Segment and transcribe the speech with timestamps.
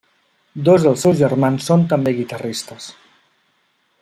[0.69, 2.93] Dos dels seus germans són també guitarristes.